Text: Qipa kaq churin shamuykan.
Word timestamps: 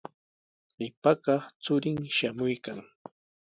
Qipa 0.75 1.11
kaq 1.25 1.43
churin 1.63 1.99
shamuykan. 2.15 2.79